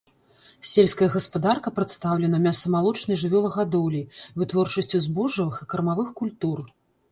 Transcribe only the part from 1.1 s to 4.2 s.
гаспадарка прадстаўлена мяса-малочнай жывёлагадоўляй,